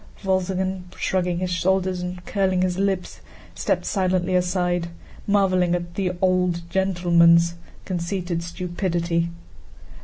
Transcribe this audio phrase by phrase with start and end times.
[0.23, 3.21] Wolzogen, shrugging his shoulders and curling his lips,
[3.53, 4.87] stepped silently aside,
[5.27, 7.53] marveling at "the old gentleman's"
[7.85, 9.29] conceited stupidity.